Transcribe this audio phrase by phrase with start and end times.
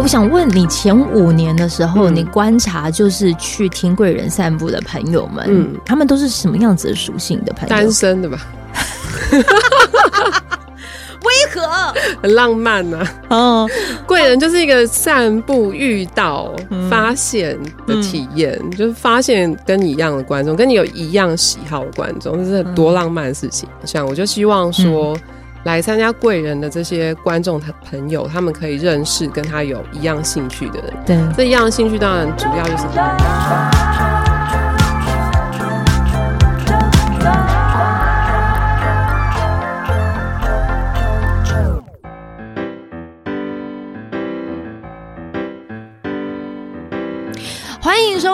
[0.00, 7.68] 我想问你，前五年的时候，嗯、你观察就是去听贵人散步的朋友们，嗯，他们都是什么样子的属性的朋友？
[7.68, 8.38] 单身的吧？
[11.24, 11.60] 为何？
[12.22, 12.98] 很浪漫呐、
[13.28, 13.36] 啊！
[13.36, 13.68] 哦，
[14.06, 23.68] 贵人就是一个散步遇到、嗯、发现的体验，嗯、就是发现跟你一样的观众，跟你有一样喜好的观众，这是多浪漫的事情。
[23.84, 25.12] 像、嗯、我就希望说。
[25.16, 25.20] 嗯
[25.68, 27.60] 来参加贵人的这些观众
[27.90, 30.94] 朋友，他们可以认识跟他有一样兴趣的人。
[31.04, 34.07] 对，这一样兴趣当然主要就是。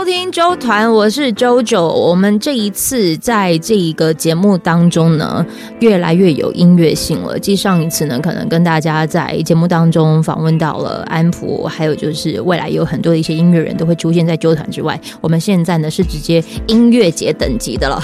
[0.04, 1.82] 听周团，我是 JoJo。
[1.82, 5.44] 我们这一次在这一个节目当中呢，
[5.80, 7.38] 越来越有音乐性了。
[7.38, 15.00] 继上一次呢，可能跟大家在节目当中访问到了安溥，还有就是未来有很多的一些音乐人都会出现在周团之外。
[15.22, 18.02] 我们现在呢是直接音乐节等级的了，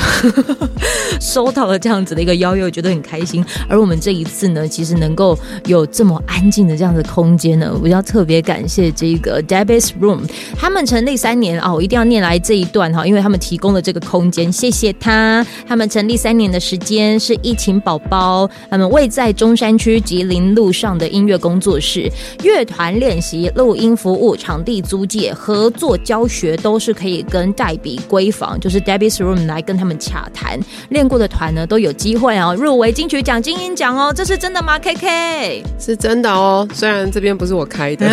[1.20, 3.44] 收到了这样子的一个邀约，我觉得很开心。
[3.68, 10.20] 而我们这一次呢，其实能够有这么安静的这样的空间呢，我要特别感谢这个 Debbie's Room，
[10.56, 15.44] 他们成立三年啊，我一定要念来这一段哈，因为他们提供了这个空间，谢谢他。
[15.66, 22.08] 他们成立三年的时间是疫情宝宝，他们位在中山区吉林路上的音乐工作室，
[22.44, 30.60] 乐团练习、录音服务、场地租借、合作教学都是可以跟黛比闺房，就是 Debbie's Room 来跟他们洽谈。
[30.90, 38.06] 练过的团呢都有机会哦，入围金曲奖、金音奖哦，这是真的吗？K K 是真的哦，虽然这边不是我开的，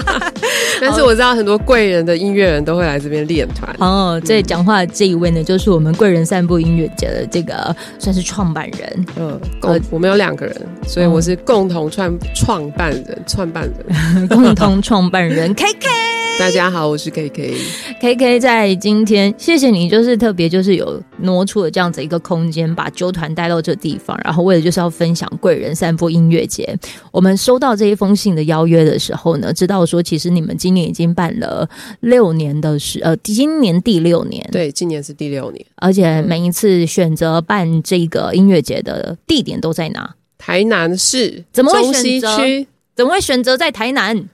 [0.80, 3.01] 但是我知道很多贵人的音乐人都会来。
[3.02, 9.06] 来这边练团哦，这讲话的这一位呢，就是我们贵人散步音乐节的这个算是创办人。
[9.16, 16.01] 嗯，呃，我们有两个人，所以我是共同创创办人，创办人， 共同创办人 K K。
[16.42, 17.54] 大家好，我是 K K。
[18.00, 26.76] K K 在今天，谢谢你，就是特别就是有挪出了这样子一个空间，把纠团带到这地方，然后为了就是要分享贵人散步音乐节。
[27.12, 40.16] 我们收到这一封信的邀约的时候呢，知道说其实你们今年已经办了六年的时，呃，今年第六年，对，今年是第六年，而且每一次选择办这个音乐节的地点都在哪？
[40.38, 42.66] 台南市，怎么会中西区？
[42.96, 44.28] 怎么会选择在台南？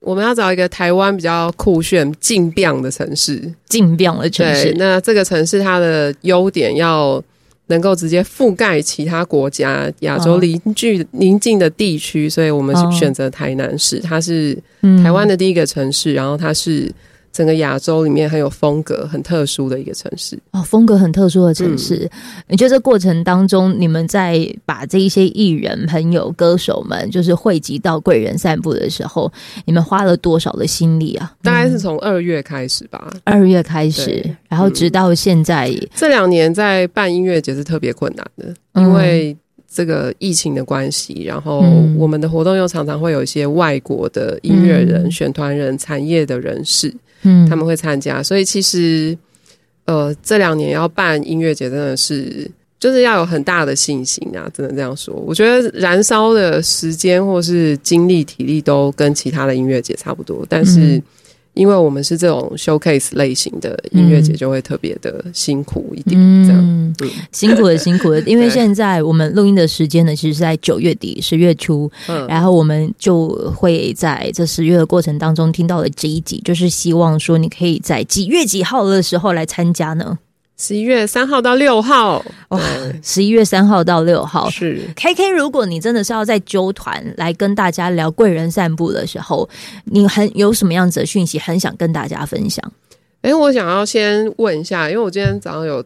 [0.00, 4.74] 我们要找一个台湾比较酷炫、劲变的城市，劲变的城市。
[4.78, 7.22] 那这个城市它的优点要
[7.66, 13.98] 能够直接覆盖其他国家、亚洲邻居邻近的地区，所以我们是选择台南市。
[14.00, 14.56] 它是
[15.02, 16.92] 台湾的第一个城市，然后它是。
[17.32, 21.96] 整个亚洲里面很有风格、很特殊的一个城市哦，风格很特殊的城市。
[21.96, 22.10] 嗯、
[22.48, 29.30] 你觉得这过程当中，你们在把这一些艺人、朋友、歌手们，就是汇集到贵人散步的时候，
[29.66, 31.32] 你们花了多少的心力啊？
[31.42, 35.68] 大概是从二月开始吧，二月开始，然后直到现在。
[35.68, 39.36] 嗯、这两年在办音乐节是特别困难的，因为
[39.70, 41.62] 这个疫情的关系，然后
[41.96, 46.92] 我们的活动又常常会有一些外国的音乐人、嗯、选团人、产业的人士。
[47.22, 49.16] 嗯，他们会参加，所以其实，
[49.84, 54.50] 呃，这两年要办音乐节，真的是就是要有很大的信心啊！
[54.54, 60.96] 真的这样说，我觉得燃烧的时间或是精力、体力都跟其他的音乐节差不多，但是。
[60.96, 61.02] 嗯
[61.58, 66.94] 因为我们是这种 showcase 类型的音乐节，就会特别的辛苦一点，这样， 嗯，
[67.32, 68.20] 辛苦的辛苦的。
[68.20, 80.18] 因为现在我们录音的时间呢，其实是在九月底、十月初，嗯，然后我们就会在这十月的过程当中听到了这一集，就是希望说你可以在几月几号的时候来参加呢？
[80.60, 82.60] 十一月三号到六号，哇！
[83.02, 85.30] 十一月三号到六号是 KK。
[85.30, 89.48] 如果你真的是要在纠团来跟大家聊贵人散步的时候，
[89.84, 92.72] 你很有什么样子的讯息，很想跟大家分享？
[93.22, 95.84] 哎、欸，我想要先问一下，因为我今天早上有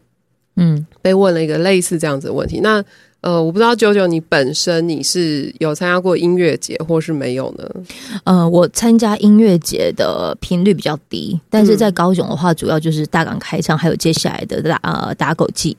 [0.55, 2.83] 嗯被问了一个类似这样子的问题，那。
[3.23, 7.65] 呃，我不知道九九，你本身你是有参加过音乐节，或是没有呢？
[8.25, 15.77] 呃，我参加音乐节的频率比较低，但是在高雄的话，主要就是大港开唱，还有接下来的打呃打狗记。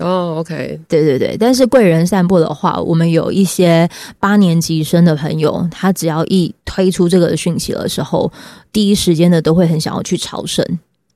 [0.00, 1.34] 哦，OK，对对对。
[1.40, 3.88] 但是贵人散步的话，我们有一些
[4.20, 8.30] 八年级生的朋友，他只要一推出这个讯息的时候，
[8.70, 10.62] 第一时间的都会很想要去朝圣。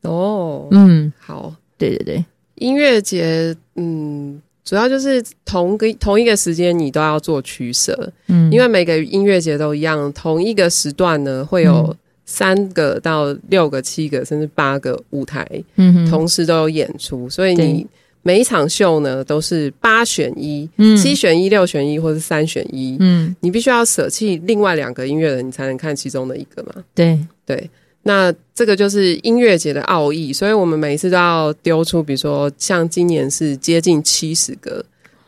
[0.00, 2.24] 哦，嗯，好，对对对，
[2.54, 4.40] 音乐节，嗯。
[4.66, 17.86] 主要就是同个同一个时间，你都要做取舍，嗯，因为每个音乐节都一样，同一个时段呢，会有三个到六个、七个甚至八个舞台，嗯，同时都有演出，所以你
[18.22, 22.96] 每一场秀呢都是八选一、嗯、七选一、六选一，或是三选一。
[22.98, 26.82] 嗯，你必须要舍弃另外两个音乐人，你才能看其中的一个嘛。
[26.92, 27.18] 对。
[27.46, 27.70] 对，
[28.06, 34.84] 那这个就是音乐节的奥义，所以我们每一次都要丢出，比如说像今年是接近七十个，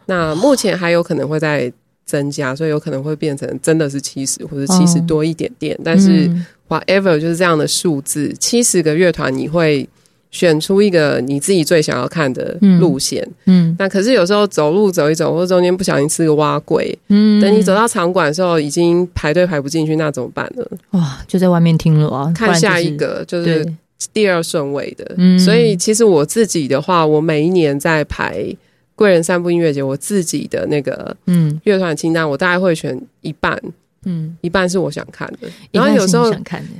[0.06, 1.72] 那目前还有可能会再
[2.06, 5.74] 增加，所以有可能会变成真的是七十或者七十多一点点。
[5.76, 6.30] 哦、但是
[6.68, 9.88] whatever 就是这样的数字，七十个乐团你会。
[10.30, 20.62] 选出一个你自己最想要看的路线，嗯，嗯，那可是有时候走路走一走，或者中间不小心吃个碗粿，嗯，等你走到场馆的时候，已经排队排不进去，那怎么办呢？
[20.90, 23.66] 哇，就在外面听了啊，看下一个就是
[24.12, 28.54] 第二顺位的，嗯，所以其实我自己的话，我每一年在排
[28.94, 31.58] 贵人散步音乐节，我自己的那个嗯。
[31.64, 33.58] 乐团清单，我大概会选一半，
[34.04, 36.30] 嗯，一半是我想看的，然后有时候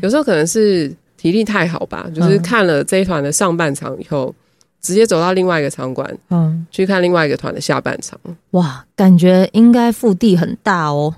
[0.02, 0.92] 有时候可能是。
[1.18, 4.34] 体力太好吧，就是看了这一团的上半场以后，嗯、
[4.80, 8.18] 直接走到另外一个场馆，嗯，去看另外一个团的下半场。
[8.52, 11.14] 哇，感觉应该腹地很大哦。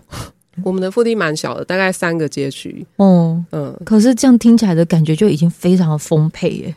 [0.64, 2.84] 我们的腹地蛮小的，大概三个街区。
[2.96, 6.74] 哦，嗯，可是这样听起来的感觉就已经非常的丰沛耶。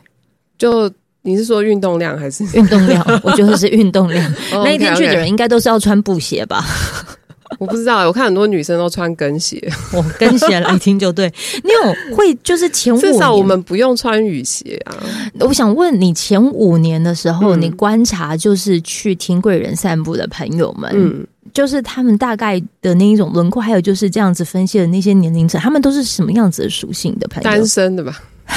[0.56, 0.90] 就
[1.22, 3.04] 你是说运动量还是运动量？
[3.22, 4.34] 我觉得是运动量。
[4.52, 6.64] 那一天去的人应该都是要穿布鞋吧？
[7.64, 9.62] 我不知道，我看很多女生都穿跟鞋。
[9.92, 11.32] 我跟鞋来听就对。
[11.64, 14.94] 你有会就是前五年，至少我们不用穿雨鞋啊。
[15.40, 27.50] 我想问你，前五年的时候，嗯、你观察就是去听贵人散步的朋友们，嗯，就是他们大概的那一种轮廓，还有就是这样子分析的那些年龄层，他们都是什么样子的属性的朋友？
[27.50, 28.20] 单身的吧。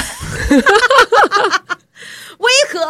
[2.38, 2.80] 为何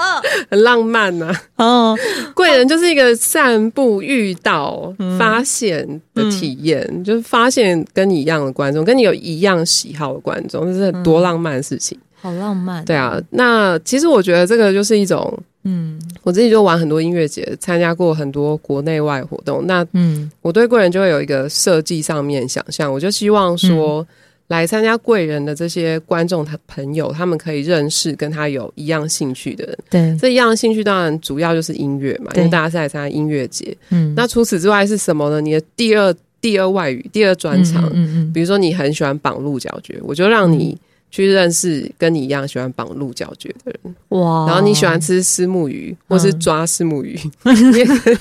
[0.50, 1.35] 很浪漫呢？
[1.56, 1.67] 啊？
[1.67, 1.99] 哦，
[2.35, 11.99] 贵人就是一个散步遇到、嗯、发现的体验，嗯、就是发现跟你一样的观众，跟你有一样喜好的观众，这是多浪漫的事情。
[11.99, 13.19] 嗯、好浪漫，对啊。
[13.31, 19.67] 那其实我觉得这个就是一种，嗯，我自己就玩很多音乐节，参加过很多国内外活动。
[19.67, 24.03] 那嗯，我对贵人就会有一个设计上面想象，我就希望说。
[24.03, 24.06] 嗯
[24.49, 29.79] 来参加贵人的这些观众，他朋友，他们可以认识跟他有一样兴趣的人。
[29.91, 33.77] 对，这一样兴趣当然主要就是音乐嘛，因为大家是来参加音乐节。
[33.91, 35.41] 嗯，那除此之外是什么呢？
[35.41, 40.77] 你的第二第二外语、第二专长，嗯嗯，嗯，比如说你很喜欢绑鹿角蕨，我就让你
[41.11, 43.95] 去认识跟你一样喜欢绑鹿角蕨的人。
[44.09, 48.17] 哇，然后你喜欢吃虱目鱼，或是抓虱目鱼，嗯、 你也可以。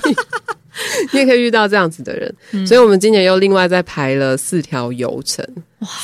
[1.12, 5.44] 你也可以遇到这样子的人，嗯、所以我们今年又另外再排了四条游程，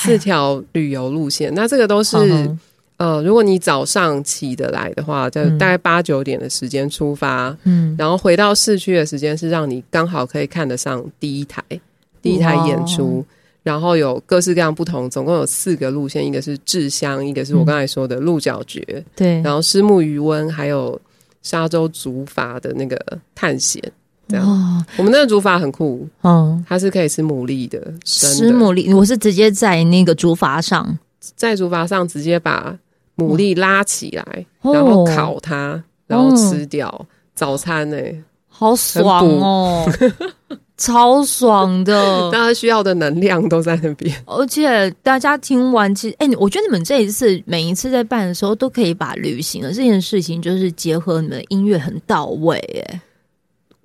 [0.03, 1.53] 四条旅游路线。
[1.55, 2.59] 那这个都是、嗯、
[2.97, 11.63] 呃，如果你早上起得来的话，就大概八九点的时间出发，嗯，然后回到市区的时间是让你刚好可以看得上第一台
[12.21, 13.25] 第一台演出，
[13.63, 18.83] 然后有各式各样不同，总共有四个路线，一个是志香，一个是我刚才说的鹿角蕨，
[19.15, 21.01] 对、嗯，然后虱目鱼温，还有
[21.43, 22.97] 沙洲竹筏的那个
[23.35, 23.83] 探险。
[24.27, 30.99] 这样，哦、我们那个竹筏很酷，嗯，它是可以吃牡蛎的，吃牡蛎，我是直接在那个竹筏上，
[31.37, 32.75] 在竹筏上直接把
[33.17, 39.87] 牡蛎拉起来，哦、然后烤它，然后吃掉，哦、早餐呢、欸，好爽哦，
[40.77, 53.01] 超爽的，大家需要的能量都在那边，而且大家听完，其实，哎、欸，我觉得你们这一次每一次在办的时候，都可以把旅行的这件事情，就是结合你们的音乐很到位，哎。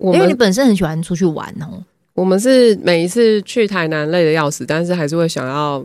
[0.00, 5.84] 因为你本身很喜欢出去玩哦，我们是每一次去台南累的要死，但是还是会想要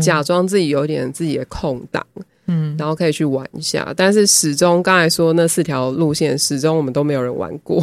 [0.00, 2.04] 假装自己有点自己的空档。
[2.46, 7.80] 嗯，然后可以去玩一下，但是始终刚才说那四条路线，始终我们都没有人玩过，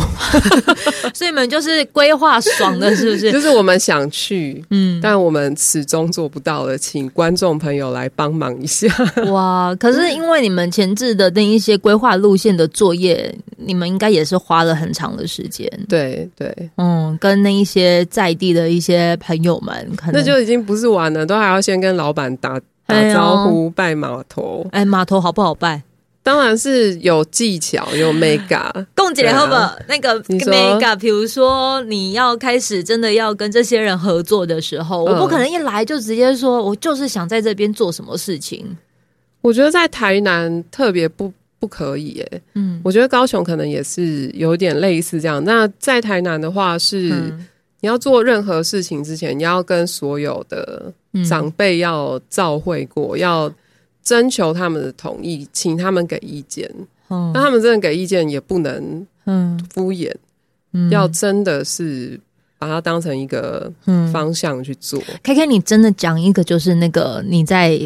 [1.14, 3.32] 所以你们就是规划爽的，是不是？
[3.32, 8.88] 就是我们想去，嗯，但我们始终做不到的，请观众朋友来帮忙一下。
[9.32, 9.76] 哇！
[9.80, 15.70] 可是因为你们前置的那一些规划路线的作业，你们应该也是花了很长的时间。
[15.88, 22.60] 对对，嗯，跟那一些在地的一些朋友们，可能那就已经不是玩了，都还要先跟老板打。
[22.88, 24.66] 打招呼，拜码头。
[24.72, 25.84] 哎，码头好不好拜？
[26.24, 28.72] 当然是有技巧，有 mega。
[28.96, 29.78] 共姐，好不好？
[29.88, 38.78] 那个 mega，比如说你要开始真的要跟这些人合作的时候，我不可能一来就直接说，我就是想在这边做什么事情。
[39.42, 42.42] 我觉得在台南特别不不可以耶。
[42.56, 45.44] 嗯，我觉得高雄可能也是有点类似这样。
[45.44, 47.34] 那在台南的话是。
[47.80, 50.92] 你要做任何事情之前，你要跟所有的
[51.26, 53.54] 长辈要照会过，嗯、要
[54.04, 56.70] 征求他们的同意，请他们给意见。
[57.10, 59.08] 那、嗯、他们真的给意见，也不能
[59.74, 60.14] 敷衍，
[60.74, 62.20] 嗯、要真的是
[62.58, 63.72] 把它当成一个
[64.12, 65.02] 方向去做。
[65.24, 67.80] K K，，你真的讲一个，就是那个你在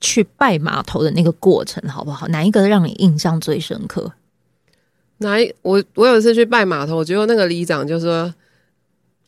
[0.00, 2.28] 去拜码头的那个过程，好不好？
[2.28, 4.12] 哪一个让你印象最深刻？
[5.18, 8.34] 哪一我我有一次去拜码头，结果那个里长就说，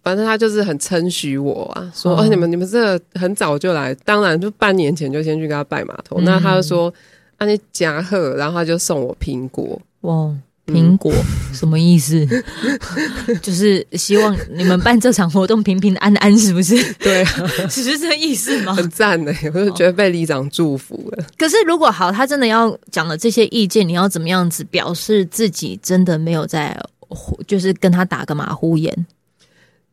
[0.08, 6.90] 反正他就是很称许我啊，说哦，你们你们这很早就来，当然就半年前就先去给他拜码头，嗯、那他就说
[7.36, 10.34] 啊你加贺，然后他就送我苹果哇。
[10.70, 12.26] 苹果、嗯、什么意思？
[13.40, 16.92] 就是希望你们办这场活动平平安安，是不是？
[16.98, 17.32] 对啊，
[17.70, 18.74] 只是这意思吗？
[18.76, 21.24] 很赞呢，我就觉得被里长祝福了。
[21.38, 26.78] 可是如果好，他真的要讲了这些意见，你要怎么样子表示自己真的没有在，
[27.46, 28.94] 就是跟他打个马虎眼？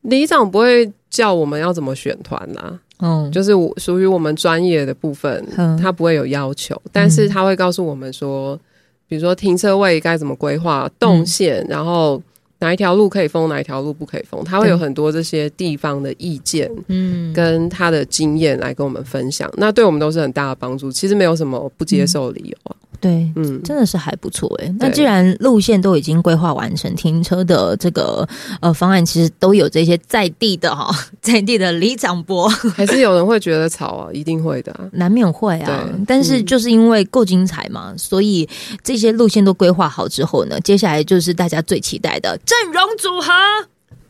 [0.05, 2.79] 里长不会叫我们要怎么选团呐？
[2.99, 5.45] 嗯，就是我属于我们专业的部分，
[5.81, 8.59] 他不会有要求，但是他会告诉我们说。
[9.07, 12.19] 比如说停车位该怎么规划动线，嗯、然后
[12.57, 20.91] 哪一条路可以封，哪一条路不可以封，他会有很多这些地方的意见，嗯，跟他的经验来跟我们分享，那对我们都是很大的帮助。
[20.91, 22.75] 其实没有什么不接受的理由啊。
[22.99, 24.73] 对，嗯，真的是还不错哎。
[24.79, 28.27] 那既然路线都已经规划完成，停车的这个
[28.61, 30.89] 呃方案其实都有这些在地的哈，
[31.21, 35.89] 在地的李长伯， 还是有人会觉得吵啊，一定会的啊，难免会啊。
[36.07, 38.47] 但是就是因为够精彩嘛，所以
[38.83, 43.31] 这些路线都规划好之后呢，接下来就是大家最期待的阵容组合，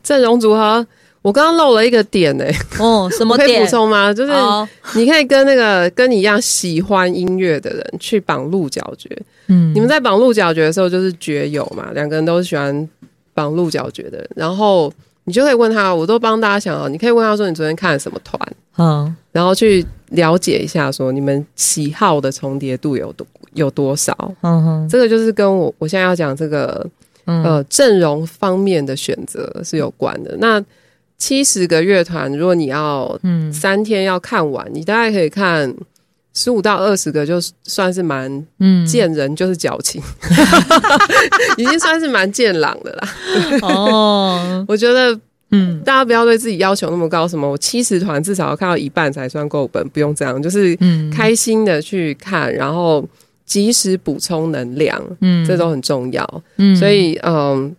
[0.02, 0.86] 阵容组合。
[1.26, 3.48] 我刚刚漏了一个点呢、欸，哦，什么 点？
[3.48, 4.14] 可以补充吗？
[4.14, 4.32] 就是
[4.94, 9.10] 你可以跟那个跟你一样喜欢音乐的人去绑鹿角蕨。
[9.48, 12.88] 嗯，你们在绑鹿角蕨的时候就是蕨友嘛，两个人都喜欢
[13.34, 14.30] 绑鹿角蕨的人。
[14.36, 14.92] 然后
[15.24, 18.40] 你就可以问他，我都帮大家想好，你可以问他说你昨天看了什么团？
[18.78, 24.16] 嗯，然后去了解一下说你们喜好的重叠度有多有多少？
[24.42, 26.86] 嗯哼，这个就是跟我我现在要讲这个
[27.24, 30.36] 呃阵容方面的选择是有关的。
[30.38, 30.62] 那
[31.18, 33.18] 七十个乐团，如果你要
[33.52, 35.74] 三天要看完，嗯、你大概可以看
[36.34, 38.46] 十五到二十个，就算是蛮
[38.86, 40.02] 见人就是矫情，
[41.56, 43.08] 已经算是蛮见朗的啦。
[43.62, 45.18] 哦， 我觉得，
[45.52, 50.76] 嗯，大家不要对自己要求那么高，什么我七十团至少要看到一半才算够本，不用这样，就是
[51.10, 53.02] 开心的去看，然后
[53.46, 56.42] 及时补充能量，嗯，这都很重要。
[56.58, 57.74] 嗯，所以，嗯。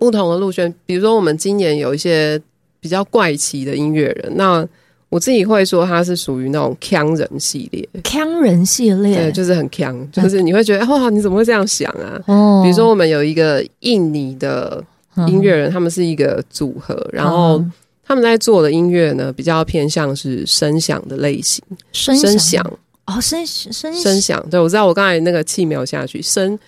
[0.00, 2.40] 不同的路线，比如说我们今年有一些
[2.80, 4.66] 比较怪奇的音乐人，那
[5.10, 12.18] 我自己会说他是属于那种腔人系列，腔人系列，对，就是很腔，就是你会觉得哇，你怎么会这样想啊？
[12.26, 14.82] 哦，比如说我们有一个印尼的
[15.28, 17.62] 音乐人，他们是一个组合，然后
[18.02, 22.64] 他们在做的音乐呢，比较偏向是声响的类型，声响
[23.10, 26.58] 哦，声声声响，对，我知道，我刚才那个气没有下去，声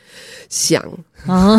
[0.49, 0.83] 响。
[1.27, 1.57] 啊，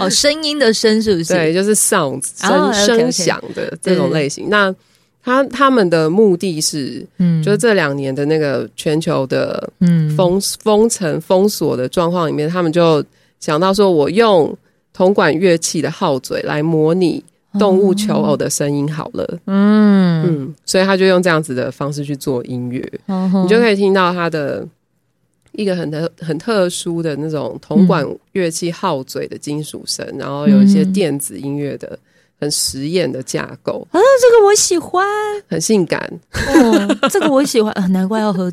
[0.00, 1.34] 哦， 声音的声是不是？
[1.34, 4.48] 对，就是 sound 声声响的这种类型。
[4.48, 4.74] 那
[5.22, 13.04] 他他们的目的是，嗯，就是这两年的那个全球的嗯封封城封锁的状况里面，他们就
[13.40, 14.56] 想到说，我用
[14.94, 17.22] 铜管乐器的号嘴来模拟
[17.58, 19.38] 动物求偶的声音好了。
[19.46, 20.24] 嗯。
[20.26, 22.80] 嗯，所以他就用这样子的方式去做音乐，
[23.42, 24.66] 你就可以听到他的。
[25.52, 31.98] 一个很特很特殊的那种铜管乐器号嘴的金属声，嗯、然后有一些电子音乐的
[32.38, 35.04] 很实验的架构啊，这个我喜欢，
[35.48, 36.00] 很性感。
[36.30, 38.52] 哦，这个我喜欢啊，难怪要喝，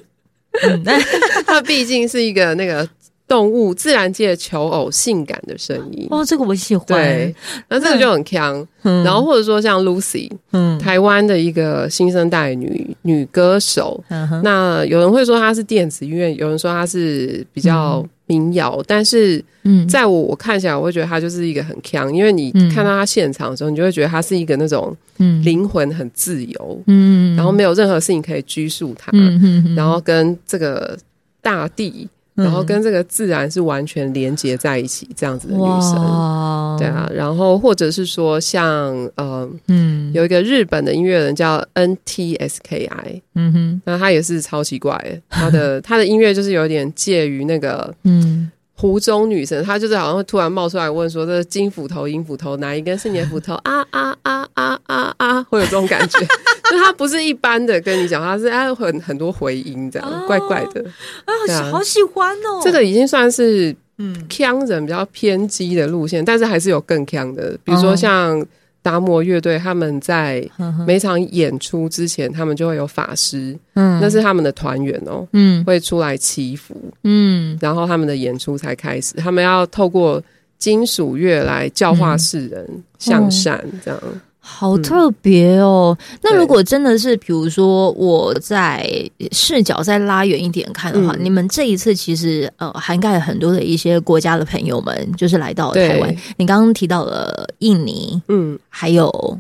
[0.64, 0.84] 嗯，
[1.46, 2.88] 它毕竟是一个那个。
[3.28, 6.86] 动物自然界求偶性感的声音哦，这个我喜欢。
[6.88, 7.36] 对，
[7.70, 8.56] 那这个就很强。
[8.84, 14.04] 嗯、然后或者说像 Lucy，嗯，台湾的一个新生代女女歌手。
[14.10, 18.76] 嗯、那有人会说她是电子音乐，有人说她是比较民谣。
[18.78, 24.96] 嗯、但是，嗯，在我我看起来，我会觉得她就是一个很强，因为你看到她现场的时候，你就会觉得她是一个那种
[25.44, 30.96] 灵魂很自由，嗯，然后没有任何事情可以拘束她，嗯然后跟这个
[31.42, 32.08] 大地。
[32.36, 37.10] 然后跟这个自然是完全连接在一起，这样子的女生，哇对啊。
[37.14, 48.52] 然后或者是说像，像呃，嗯，有一个日本的音乐人叫 NTSKI，嗯哼，那他也是超奇怪，他的他的音乐就是有点介于那个，嗯。
[48.78, 55.44] 湖中女神，她就是好像会突然冒出来问说：“这是金斧头、银斧头，哪一根是你的斧头？”啊啊啊啊啊啊！
[55.50, 56.20] 会有这种感觉，
[56.70, 60.84] 就她不是一般的跟你讲，她是哎很很多回音这样， 哦、怪怪的
[61.26, 62.62] 啊，好喜欢哦。
[62.64, 68.46] 这个已经算是嗯，腔人比较偏激的路线，但是还是有更腔的，比如说像。
[68.86, 70.48] 达摩乐队他们在
[70.86, 80.22] 每场演出之前，他们就会有法师，嗯，那是他们的团员哦，嗯，会出来祈福，嗯，然后他们的演出才开始，他们要透过
[80.60, 84.00] 金属乐来教化世人向善，这样
[84.48, 85.98] 好特别哦！
[86.00, 88.88] 嗯、那如果真的是，比如说我在
[89.32, 96.16] 视角再拉远一点看的话，嗯、你们这一次其实呃涵盖了很多的一些国家的朋友们，就是来到台湾。
[96.38, 99.40] 你刚刚提到了印尼，嗯，还有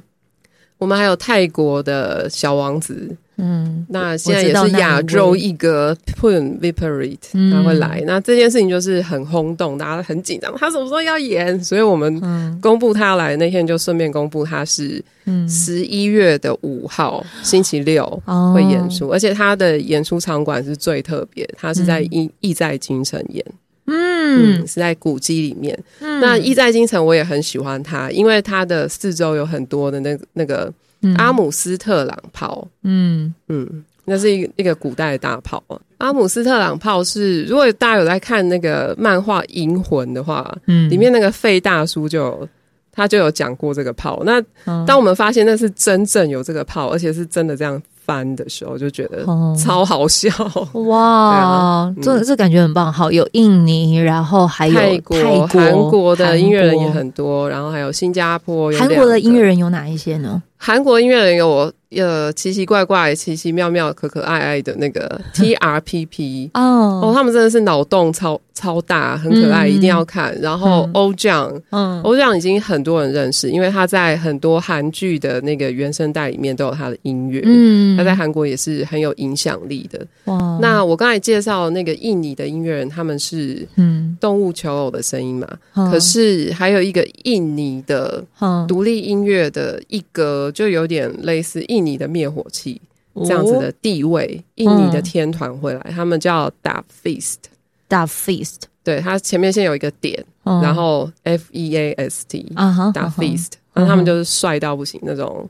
[0.77, 3.15] 我们还有泰国的小王子。
[3.37, 7.17] 嗯，那现在也是亚洲一个 Poon Viparit
[7.51, 11.61] 他会来，嗯、那这件事情就是很轰动，大家很紧张，他什么时候要演？
[11.61, 12.17] 所以我们
[12.61, 15.03] 公布他要来的那天，就顺便公布他是
[15.49, 18.05] 十一月的五号、嗯、星期六
[18.53, 23.45] 会演出，哦、而且他的演出场馆是最特别，他是在意意在京城演，
[23.87, 25.77] 嗯，嗯，是在古迹里面。
[25.99, 30.73] 嗯、那意在京城我也很喜欢它，因为它的四周有很多的那那个。
[31.17, 35.79] 阿姆斯特朗炮，嗯嗯，那是一个一个古代的大炮啊。
[35.99, 42.49] 阿姆斯特朗炮是，如果大家有在看那个漫画《银魂》的话，嗯，里面那个费大叔就有
[42.91, 44.23] 他就有讲过这个炮。
[44.25, 44.41] 那
[44.87, 47.79] 当我们发现那是真正有这个炮，而且是真的这样。
[48.05, 49.25] 翻的时候就觉得
[49.57, 50.29] 超好笑
[50.73, 51.91] 哇！
[52.01, 52.93] 这这感觉很棒。
[52.93, 58.71] 好，有印尼，然后还有泰国、韩国的音乐人也很多，然后还有新加坡。
[58.73, 60.41] 韩国的音乐人有哪一些呢？
[60.57, 67.01] 韩国音乐人有我呃奇奇怪怪、奇奇妙妙、可可爱爱的那个 T R P P 哦。
[67.03, 70.35] 哦，他们真的是脑洞超超大，很可爱，一定要看。
[70.41, 80.05] 然后欧酱，嗯，欧酱已经很多人认识，因为他在很多韩剧的那个原声带里面都有他的音乐，嗯，他在韩国也是很有影响力的。
[80.25, 84.03] 哇，那我刚才介绍那个印尼的音乐人，他们是嗯。
[84.21, 85.47] 动物求偶的声音嘛，
[85.91, 88.23] 可是还有一个印尼的
[88.65, 90.51] 独立音乐的一个。
[90.55, 92.81] 就有点类似印尼的灭火器
[93.25, 105.49] 这样子的地位，哦、印尼的天团会来，嗯、他们叫 Dub Feast，Dub Feast，对，它前面先有一个点，嗯、然后 F E A S T，Dub Feast，然后他们就是帅到不行那种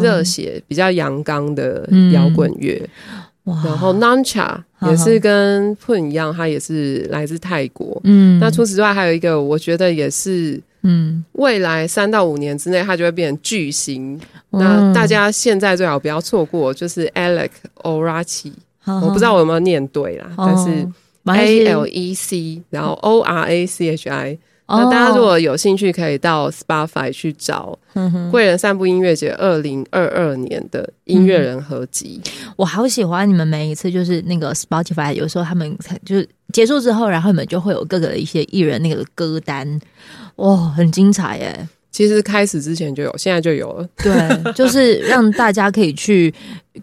[0.00, 2.80] 热血、比较阳刚的摇滚乐。
[3.46, 4.56] 嗯、然后 Nancha
[4.88, 8.00] 也是跟 Poon 一样，他也是来自泰国。
[8.04, 10.60] 嗯，那除此之外还有一个，我觉得也是。
[10.84, 14.14] 嗯，未来三到五年之内，它就会变成巨星。
[14.50, 17.50] 嗯、那大家现在最好不要错过，就是 Alec
[17.82, 18.52] Orachi，
[18.84, 20.88] 哦、我不知道我有没有念对啦，哦、但是
[21.24, 24.38] A L E C，然后 O R A C H I。
[24.66, 27.78] 哦、那大家如果有兴趣，可以到 Spotify 去找
[28.30, 32.18] 《贵人散步音乐节》二零二二年的音乐人合集。
[32.24, 32.52] 嗯。
[32.56, 39.78] 我好喜欢你们每一次，就是那个 Spotify，有时候他们就是结束之后，然后你们就会有各个的一些艺人那个歌单。
[40.36, 41.68] 哇，很精彩耶！
[41.90, 43.88] 其实开始之前就有，现在就有了。
[43.98, 46.34] 对，就是让大家可以去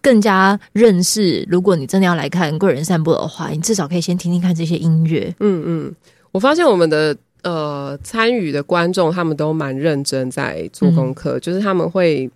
[0.02, 1.46] 更加认识。
[1.50, 5.36] 如果你真的要来看贵人散步的话，你至少可以先听听看这些音乐。
[5.42, 5.96] 嗯嗯，
[6.32, 12.32] 我发现我们的呃参与的观众他们都蛮认真在做功课，嗯、就是他们会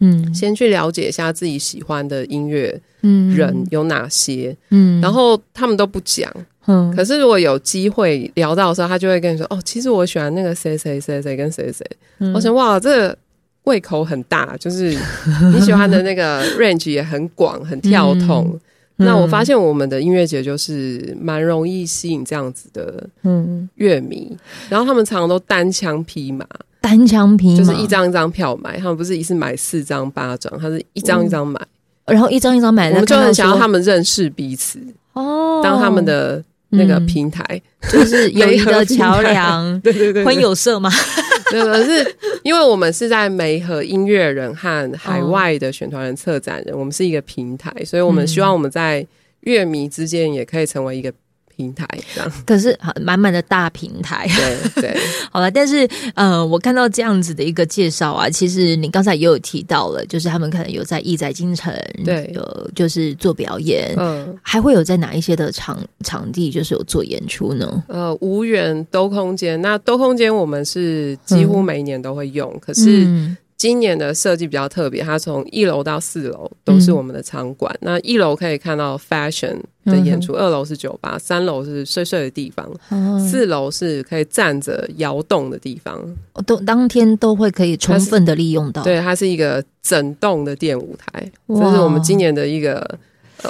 [0.00, 6.28] 嗯先去了解一下自己喜欢的音乐嗯人有哪些嗯，然后他们都不讲。
[6.66, 11.84] 嗯，可是如果有机会聊到的时候，他就会跟你说：“哦，其实我喜欢那个谁谁谁谁跟谁谁。
[12.18, 13.18] 嗯”我想哇，这个
[13.64, 14.96] 胃口很大，就是
[15.54, 18.58] 你喜欢的那个 range 也很广，很跳痛。
[18.98, 26.44] 嗯、那我发现我们的音乐节就是蛮容易吸引这样子的嗯乐迷，嗯、然后他们常常都单枪匹马，
[26.80, 31.60] 单枪匹马就是一张一张票买，他们不是一次买四张八张，他是一张一张买、
[32.06, 34.80] 嗯，然后一张一张买，我们就很想要他们认识彼此
[35.12, 36.42] 哦，当他们的。
[36.70, 37.44] 那 个平台、
[37.80, 40.90] 嗯、就是友谊的桥梁， 对对对，婚友社吗？
[41.50, 49.06] 对，可是因为我们是在梅和音乐人和海外的选团人、策展人，哦、我们是一个平台，所以我们希望我们在
[49.40, 51.12] 乐迷之间也可以成为一个。
[51.56, 54.28] 平台这样，可是满满的大平台，
[54.74, 55.00] 对对，
[55.32, 67.82] 好了，但是呃，我看到这样子的一个介绍啊，其实你刚才也有提到了，就是他们可能有在艺在京城，对，有就是做表演，嗯，还会有在哪一些的场场地就是有做演出呢？
[67.88, 73.04] 呃，无缘兜空间，那兜空间我们是几乎每一年都会用，嗯、可是。
[73.06, 77.72] 嗯今年的设计比较特别，它从一楼到四楼都是我们的场馆。
[77.76, 85.98] 嗯、那一楼可以看到 fashion 的演出，嗯、二楼是酒吧，三楼是睡睡的地方，嗯、四楼是可以站着摇动的地方。
[86.44, 88.82] 都当天都会可以充分的利用到。
[88.82, 92.98] 对，它是一个整栋的电舞台，哇这是我们今年的一个。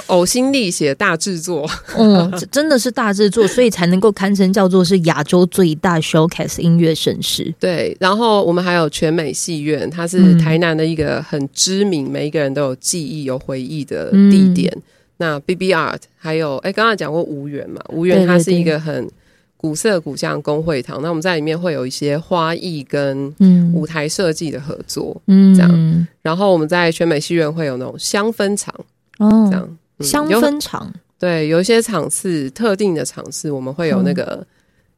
[0.07, 7.53] 呕心沥血大制作，嗯，真的是大制作，所以才能够堪称叫做是亚洲最大 showcase 音乐盛事。
[7.59, 14.71] 对，然后我们还有全美戏院，它是台南的一个很知名，嗯、每一个人都有记忆、有回忆的地点。
[14.75, 14.83] 嗯、
[15.17, 17.81] 那 BB Art 还有，哎，刚刚讲过无缘嘛？
[17.89, 19.09] 无缘它是一个很
[19.55, 23.33] 古色古香公会堂，那我们在里面会有一些花艺跟
[23.73, 26.07] 舞台设计的合作，嗯，这样。
[26.21, 28.73] 然后我们在全美戏院会有那种香氛场，
[29.19, 34.45] 哦，这样、嗯、香氛场，对，有一些场次特定的场次，我们会有那个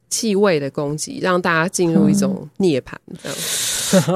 [0.10, 3.38] 气味的攻击，让大家进入一种涅槃，这样。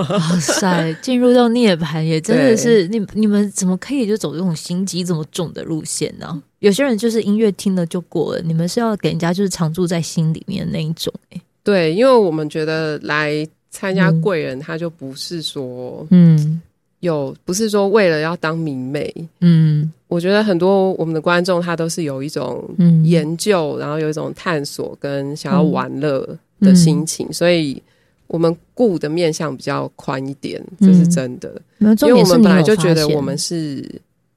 [0.08, 6.44] 哇塞， 进入到涅槃也真的是你你们怎么可以就走这种心机这么重的路线呢？
[6.60, 11.42] 有些人就是音乐听了就过了，你们是要给人家就是常住在心里面的那一种哎、欸。
[11.64, 16.62] 对，因为我们觉得来参加贵人，他就不是说嗯
[17.04, 19.92] 有，不是说为了要当迷妹嗯。
[20.08, 22.64] 我觉得很多我们的观众他都是有一种
[23.04, 27.82] 研究，嗯、然后有一种探索跟想要玩乐的心情，嗯、所以
[28.28, 31.60] 我们顾的面向比较宽一点，这是真的。
[31.80, 33.84] 嗯、因为我们本来就觉得我们是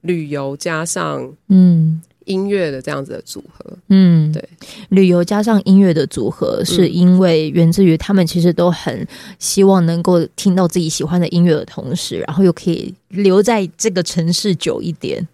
[0.01, 2.01] 旅游加上嗯。
[2.27, 4.43] 音乐的这样子的组合，嗯，对，
[4.89, 9.07] 旅游加上音乐的组合，是因为源自于他们其实都很
[9.39, 15.27] 希望能够听到自己喜欢的音乐的同时，然后又可以留在这个城市久一点。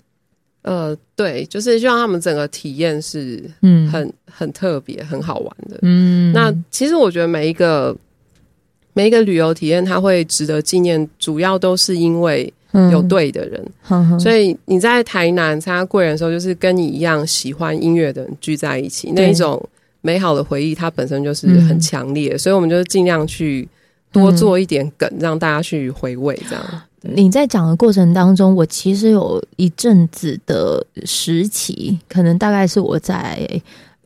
[0.62, 5.80] 呃，对，就是希望他们整个体验是，嗯，很很特别、很好玩的。
[5.82, 7.96] 嗯，那其实我觉得每一个
[8.94, 12.54] 每一个旅游体验，它会值得纪念，主要都是因为。
[12.92, 19.64] 有对的人，嗯、所以你在台南参加贵人的时候，就是跟你一样喜欢音乐的人聚在一起，那一种
[20.02, 23.68] 美好的回忆，它本身就是很强烈，嗯、所以我们就尽量去
[24.12, 26.36] 多做一点梗，嗯、让大家去回味。
[26.50, 33.48] 这样，你在讲的过程当中，我其实有一阵子的时期，可能大概是我在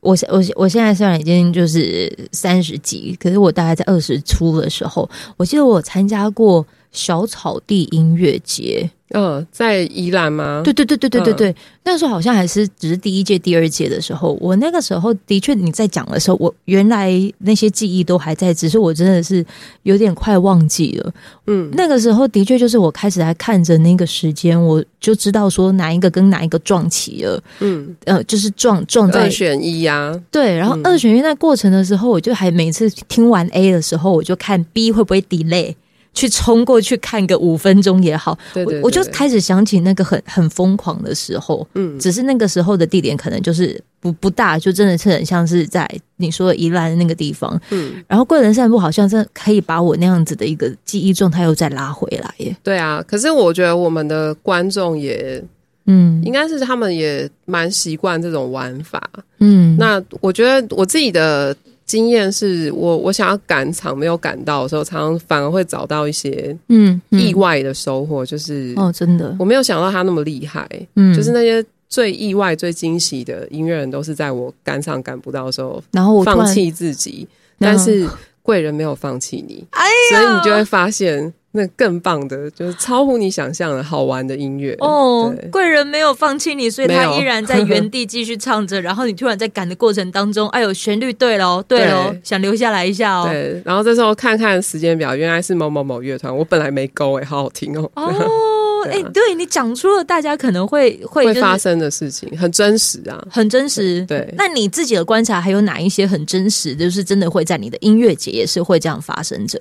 [0.01, 6.65] 我我我现在虽然已经就是三十几，可是我大概在二十出的时候，我记得我有参加过。
[6.97, 10.61] 小草地音乐节，嗯，在宜兰吗？
[10.65, 14.35] 对对对对对对对，嗯、那时候好像还是只是第一届、第二届的时候。
[14.41, 19.45] 我那个时候的确，你在讲的时候，我原来那些记忆都还在，只是我真的是
[19.83, 21.13] 有点快忘记了。
[21.45, 27.39] 嗯，那个时候的确就是我开始还看着那个时间，我就知道说哪一个跟哪一个撞齐了。
[27.59, 30.21] 嗯，呃，就是撞撞在二选一呀、啊。
[30.31, 35.75] 对，然后二选一那过程的时候，我就还每次听完 A 的时候，我就看 B 会不会 delay。
[36.17, 55.39] 去冲过去看个五分钟也好，对对对对，我，我就开始想起那个很很疯狂的时候，嗯，只是那个时候的地点可能就是不不大，就真的是很像是在你说的宜兰的那个地方，嗯，然后贵人散步好像是可以把我那样子的一个记忆状态又再拉回来耶，对啊，可是我觉得我们的观众也，
[55.85, 61.55] 嗯，应该是他们也蛮习惯这种玩法，嗯，那我觉得我自己的。
[61.87, 69.35] 经验是我我想要赶场没有赶到的时候，常常反而会找到一些嗯意外的收获，就是哦真的。
[69.39, 78.07] 我没有想到他那么厉害，嗯，就是那些最意外、最惊喜的音乐人都是在我赶场赶不到的时候，然后我放弃自己，但是
[78.43, 81.33] 贵人没有放弃你，哎呀，所以你就会发现。
[81.57, 85.33] 那更棒的，就是超乎你想象的好玩的音乐哦。
[85.51, 88.79] 贵人没有放弃你，所以他依然在 原地继续唱着。
[88.79, 93.27] 然后你突然在赶的过程当中，哎呦，旋律对喽，对喽，想留下来一下哦。
[93.27, 97.91] 对，然后这时候看看时间表，原来是某某某乐团，我本来没勾哎，好好听哦。
[97.95, 104.05] 哦， 哎，对你讲出了大家可能会会发生的事情，很真实啊，很真实。
[104.05, 109.59] 对，那你自己的观察还有哪一些很真实，就是真的会在你的音乐节也是会这样发生着？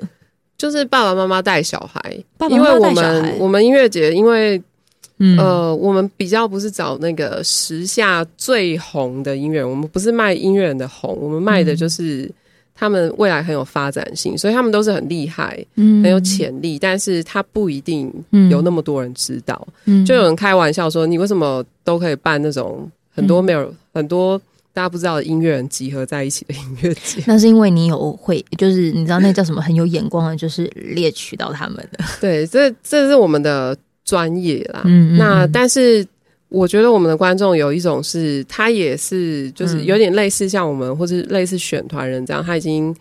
[0.58, 2.00] 就是爸爸妈妈带小孩，
[2.38, 4.60] 爸爸妈妈带小孩，因为我们我们音乐节，因为、
[5.18, 12.30] 嗯、呃，我们比较不是找那个时下最红的音乐人，我们不是卖音乐人的红，我们卖的就是
[12.74, 18.10] 他们未来很有发展性，嗯、所以他们都是很厉害，嗯，很有潜力，但是他不一定
[18.50, 19.66] 有那么多人知道。
[19.84, 24.40] 嗯，就有人开玩笑说，你为什么都可以办那种很多没有、嗯、很多。
[24.76, 32.04] 大家不知道的音乐人集合在一起的音乐节， 那是因为你有会，就是你知道那叫什么很有眼光的，就是猎取到他们的。
[32.20, 34.82] 对，这这是我们的专业啦。
[34.84, 36.06] 嗯，嗯，那但是
[36.50, 42.94] 我觉得我们的观众有一种是，他也是就是有点类似像我们，或是类似选团人这样，他已经。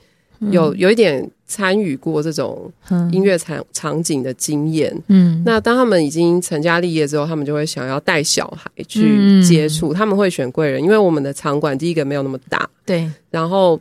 [0.52, 2.72] 有有一点参与过这种
[3.12, 13.80] 音乐场场景的经验，嗯，那当他们已经成家立业之后，他们就会想要带小孩去接触，嗯、他们会选贵人，因为我们的场馆第一个没有那么大，对，然后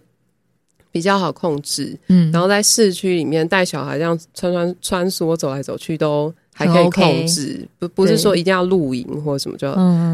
[0.92, 9.72] 比较好控制，嗯，然后在市区里面带小孩这样穿穿穿梭走来走去都还可以控制，不不是说一定要露营或者什么就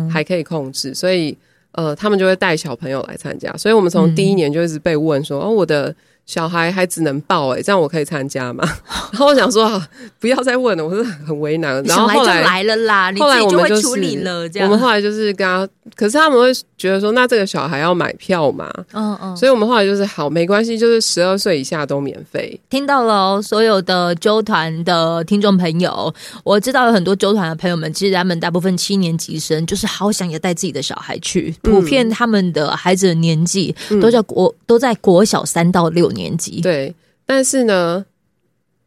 [0.08, 1.36] 还可以控制，所以
[1.72, 5.92] 呃，他们就会带小朋友来参加，所以我们从第一年就一直被问说，嗯、哦，我的。
[6.30, 8.62] 小孩还只能抱，哎，这样我可以参加吗？
[9.10, 9.82] 然后我想说，
[10.20, 11.82] 不要再问了，我是很为难。
[11.82, 14.48] 然后后来就来了啦，后来我们就处理了。
[14.48, 18.70] 这样，我们后来就是跟他，可是他们会觉得说，那这个小孩要买票嘛？
[18.92, 19.36] 嗯嗯。
[19.36, 22.60] 所以我们后来就是好，没关系，就是十二岁以下都免费。
[22.70, 26.14] 听到了，哦所有的啾团的听众朋友，
[26.44, 31.52] 我知道有很多啾团的朋友们，其实他们大部分七年级生，就是好想要带自己的小孩去。
[31.62, 36.61] 普遍他们的孩子的年纪都在国、嗯、都在国小三到六年级。
[36.61, 36.94] 对。
[37.24, 38.04] 但是呢，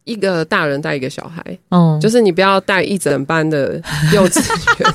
[0.04, 3.82] 一个大人带一个小孩，嗯，就是你不要带一整班的
[4.14, 4.42] 幼稚
[4.80, 4.94] 园，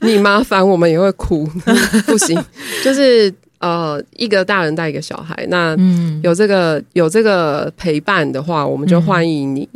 [0.00, 1.46] 你麻烦我们也会哭，
[2.06, 2.42] 不行。
[2.82, 5.76] 就是呃，一个大人带一个小孩，那
[6.22, 9.68] 有这个有这个陪伴的话，我们就欢迎你。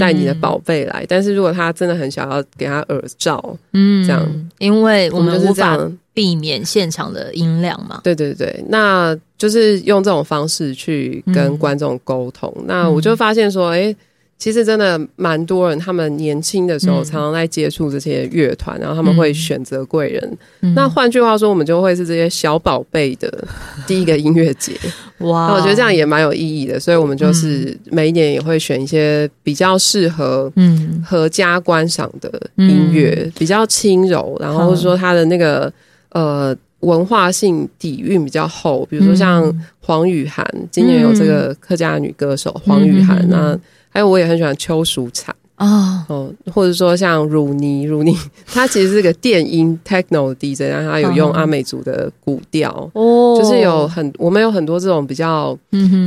[0.00, 5.78] 带你的宝贝来，嗯，但是如果他真的很想要给他耳罩，嗯，这样，因为我们无法
[6.16, 8.00] 避免现场的音量嘛。
[8.02, 12.64] 对对对，那就是用这种方式去跟观众沟通，嗯。
[12.66, 13.96] 那我就发现说，哎，欸。
[14.38, 20.74] 其实真的蛮多人，他们年轻的时候常常在接触这些乐团，嗯，然后他们会选择贵人，嗯。
[20.74, 23.32] 那换句话说，我们就会是这些小宝贝的
[23.88, 24.74] 第一个音乐节。
[25.20, 26.78] 哇，那我觉得这样也蛮有意义的。
[26.78, 35.72] 所以我们就是每一年也会选一些比较适合嗯合家观赏的音乐，嗯，比较轻柔，然后说它的那个
[36.10, 38.86] 呃文化性底蕴比较厚。
[38.90, 43.58] 比如说像黄雨涵，今年有这个客家女歌手黄雨涵那。
[43.88, 48.14] 还有，我也很喜欢邱淑产哦，哦，或者说像汝尼，汝尼，
[48.46, 55.56] 他其实是个电音 techno DJ，然后他有用阿美族的古调哦，就是有很我们有很多这种比较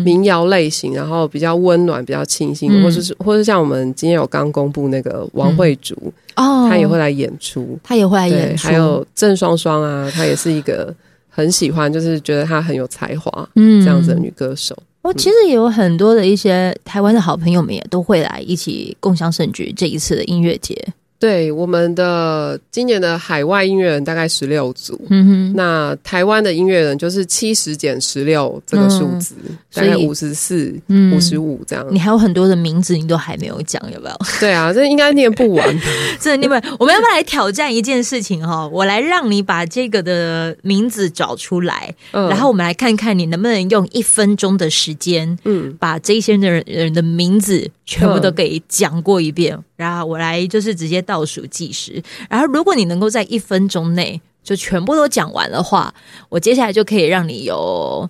[0.05, 5.95] 民谣类型，然后比较温暖、比较清新，或者是或者像我们今天有刚公布那个王慧竹
[6.35, 10.93] 哦，他也会来演出，他也会来演出，还有郑双双啊，她也是一个
[11.27, 14.77] 很喜欢，就是觉得她很有才华，嗯，这样子的女歌手。
[15.01, 20.93] 我其实也有很多的一些台湾的好朋友们也都会来一起共享盛举这一次的音乐节。
[21.19, 30.73] 对，我们的今年的海外音乐人大概十六组，嗯哼，那台湾的音乐人就是七十减十六这个数字，嗯、大概五十四、
[31.13, 31.85] 五十五这样。
[31.91, 34.17] 你还有很多的名字你都还没有讲，有没有？
[34.39, 35.81] 对啊，这应该念不完。
[36.21, 38.65] 这你们，我们要不要来挑战一件事情哈？
[38.71, 49.55] 我来让你把这个的名字找出来，嗯、然后我们来看看你能不能用一分钟的时间，嗯，把这些人人的名字全部都给讲过一遍。
[49.55, 55.93] 嗯然后我来就是直接倒数计时，然后如果你能够在一分钟内就全部都讲完的话，
[56.27, 58.07] 我接下来就可以让你有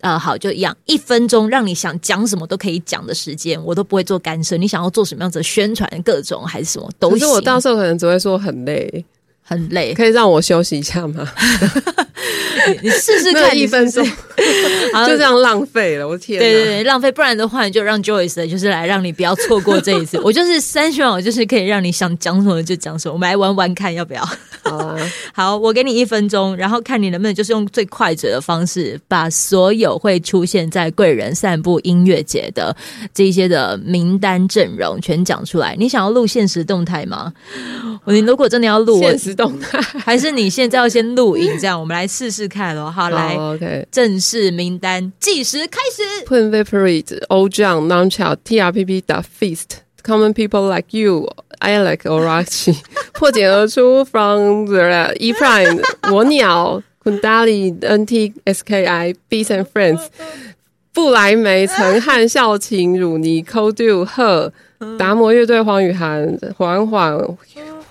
[0.00, 4.56] 呃好就一样一分钟，让你想讲什么都可以讲的时间，我都不会做干涉。
[4.58, 7.18] 你想要做什么样子的宣传，各种还是什么都行。
[7.18, 9.04] 可是我到时候可能只会说很累。
[9.42, 11.26] 很累，可以让我休息一下吗？
[12.82, 16.38] 你试试看，一分钟就这样浪费了，我天！
[16.38, 20.18] 对对对，浪费，不然的话你就让 Joyce 就是来让你不要错过这一次。
[20.24, 23.14] 我就是三选，我就是可以让你想讲什么就讲什么。
[23.14, 24.28] 我们来玩玩看，要不要？
[24.62, 24.96] 好啊，
[25.32, 32.74] 好，我给你一分钟，然后看你能不能就是用最快捷的方式，把所有会出现在贵人散步音乐节的
[33.14, 35.74] 这一些的名单阵容全讲出来。
[35.78, 37.32] 你想要录现实动态吗？
[38.06, 41.50] 你如果真的要录，现实动态，还是你现在要先录影？
[41.58, 42.90] 这样我们来试试看喽。
[42.90, 46.02] 好，来，OK，正式名单计时开始。
[46.26, 52.76] Put Vaporite, Old John, Nunchild, TRPP, The Feast, Common People Like You, Alec Orachi，
[53.14, 55.82] 破茧而出，From the E Prime，
[56.12, 60.06] 我鸟，Kundali, NT, SKI, Beats and Friends，
[60.92, 64.52] 布莱梅，陈汉，孝晴，汝妮，Cold Do，贺，
[64.98, 67.18] 达摩乐队，黄雨涵，缓缓。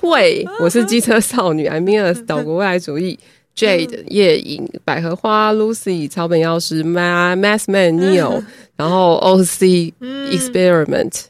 [0.02, 3.20] 会，我是机车少女，I'm Venus，岛国未来主义
[3.56, 8.44] ，Jade，夜影，百合花，Lucy，草本药师，Massman Neil，
[8.76, 9.94] 然后 OC
[10.32, 11.26] Experiment，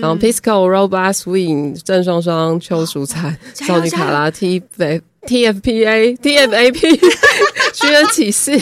[0.00, 6.80] 然后 Pisco Robot Swing，郑双双，邱淑婵，少女卡拉 T F T F P A T F A P，
[7.72, 8.52] 虚人启示，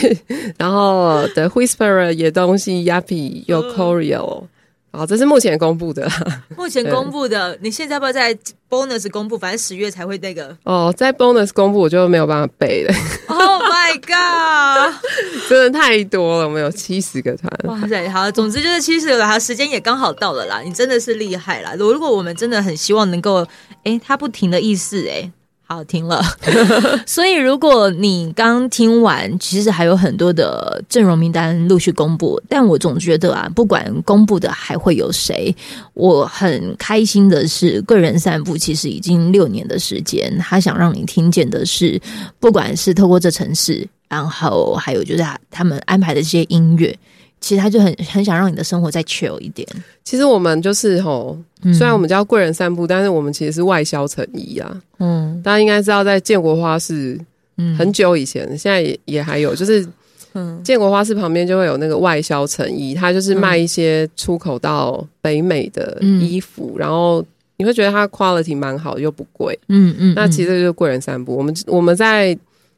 [0.58, 4.44] 然后 The Whisperer 野东西，Yappy Yokorio。
[4.92, 6.06] 好，这是目前公布的。
[6.54, 8.36] 目前公布的，你现在要不要在
[8.68, 9.38] bonus 公布？
[9.38, 10.54] 反正十月才会那个。
[10.64, 12.94] 哦，在 bonus 公布我就没有办法背了。
[13.28, 14.94] Oh my god！
[15.48, 17.50] 真的太多了，我们有七十个团。
[17.64, 20.60] 哇塞，好，总之就是七十个团，好，时间也刚好到了啦。
[20.60, 21.74] 你真的是厉害啦！
[21.78, 23.46] 如果我们真的很希望能够，
[23.84, 25.32] 哎，他不停的意思，哎。
[25.74, 26.22] 好听了，
[27.06, 35.54] 所以如果你刚听完，其实还有很多的阵容名单陆续公布，但我总觉得啊，不管公布的还会有谁，
[35.94, 42.00] 我很开心的是，贵人散步其实已经六年的时间，他想让你听见的是，
[42.38, 46.96] 不管是透过这城市，然后还有就是他他们安排的这些音乐。
[47.42, 49.68] 其实他就很很想让你的生活再 chill 一点。
[50.02, 51.36] 其实我们就是吼，
[51.74, 54.80] 虽然我们叫贵人散步，但是我们其实是外销成衣啊。
[54.98, 57.20] 嗯，大家应该知道，在建国花市，
[57.58, 59.86] 嗯，很久以前，现在也也还有，就是。
[60.34, 67.22] 嗯，建国花市旁边就会有那个外销成衣，它就是卖一些出口到北美的衣服，嗯、然后
[67.58, 69.90] 你会觉得它 quality 蛮好又不贵，嗯。
[69.90, 71.36] 嗯嗯，那其实就是贵人散步。
[71.36, 72.34] 我们我们在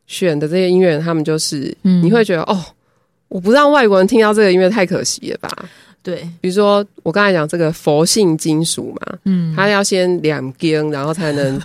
[0.09, 2.61] 选的这些音乐人，他们就是，嗯、你会觉得哦，
[3.29, 5.51] 我不让外国人听到这个音乐太可惜了吧？
[6.03, 11.61] 对，比如说我刚才讲这个佛性金属嘛，嗯，他要先两根，然后才能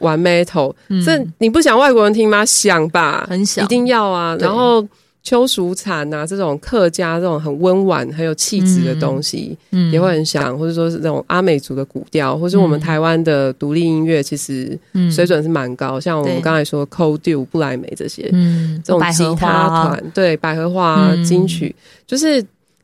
[0.00, 0.72] 玩 metal。
[0.88, 2.44] 嗯、这你不想外国人听吗？
[2.44, 4.36] 想吧，很想，一定要啊。
[4.40, 4.86] 然后。
[5.22, 14.76] 秋蜀产啊，这种客家这种很温婉、很有气质的东西，嗯，也会很想，或者说是这种阿美族的古调，或是我们台湾的独立音乐，其实
[15.10, 15.98] 水准是蛮高。
[15.98, 22.42] 嗯、像我们刚才说 Cold 布莱梅这些，嗯，这种吉他团，对，百合花、金曲，嗯、就是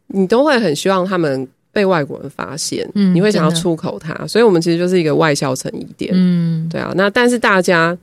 [0.09, 6.93] 你都会很希望他们被外国人发现，嗯，你会想要出口它，所以我们其实就是一个外销成衣店，嗯，对啊。
[6.95, 7.97] 那但是大家。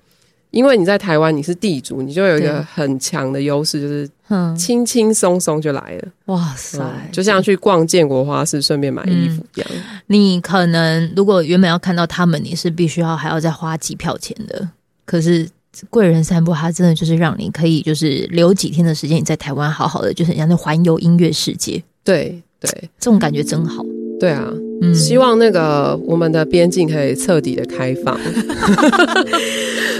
[0.53, 4.07] 因为你在台湾，你是地主，你就有一个很强的优势，就是
[4.55, 6.07] 轻轻松松就来了。
[6.25, 7.11] 哇塞、嗯！
[7.11, 9.81] 就像去逛建国花市，顺便买衣服一样、嗯。
[10.05, 14.69] 你可能如果原本要看到他们，你是必须要还要再花机票钱的。
[15.05, 15.49] 可是
[15.89, 21.83] 贵人散步，它真的就是让你可以就是留几天的时间，你在台湾好好的，就是像那环游音乐世界。
[22.03, 23.83] 对对，这种感觉真好。
[24.19, 24.53] 对啊。
[24.81, 28.19] 嗯、希望那个我们的边境可以彻底的开放，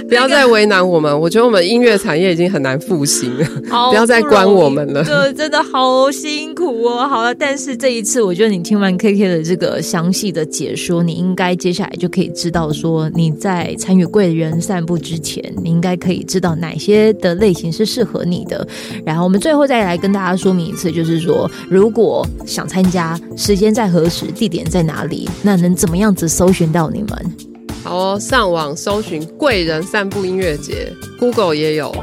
[0.10, 1.20] 不要再为难我们。
[1.20, 3.46] 我觉得我们音乐产业已经很难复兴了，
[3.90, 5.04] 不，要再关我们了。
[5.04, 7.08] 对，真的好辛苦哦。
[7.08, 18.68] 好了，但是这一次，我觉得你听完 KK 的这个详细的解说，你应该接下来就可以知道说，你在参与贵人散步之前，你应该可以知道哪些的类型是适合你的。
[19.06, 25.30] 然后我们最后再来跟大家说明一次，就是说，如果想参加，时间在何时，地点在哪里？
[25.42, 27.53] 那能怎么样子搜寻到你们？
[27.84, 31.94] 好哦，上网搜寻贵人散步音乐节，Google 也有，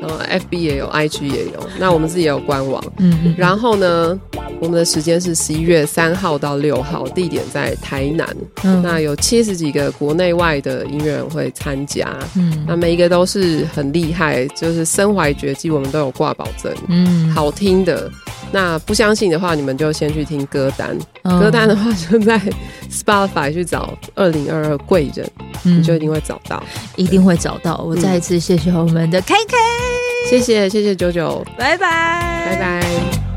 [0.00, 1.68] 然后 FB 也有，IG 也有。
[1.78, 2.82] 那我们自己也有官网。
[2.98, 3.34] 嗯嗯。
[3.36, 4.18] 然后呢，
[4.60, 8.36] 我们的时间是十一月三号到六号，地点在台南。
[8.62, 8.80] 嗯。
[8.82, 12.16] 那有七十几个国内外的音乐人会参加。
[12.36, 12.64] 嗯。
[12.66, 16.72] 那每一个都是很厉害，就是身怀绝技，我们都有挂保证。
[16.88, 17.30] 嗯。
[17.30, 18.10] 好听的。
[18.50, 20.96] 那不相信的话，你们就先去听歌单。
[21.22, 22.40] 嗯、歌单的话，就在
[22.90, 25.30] Spotify 去找二零二二贵人，
[25.64, 26.62] 嗯、你就一定会找到，
[26.96, 27.84] 一定会找到。
[27.86, 29.36] 我再一次谢谢我们的 KK，
[30.28, 33.27] 谢谢谢谢九九，拜拜，拜拜。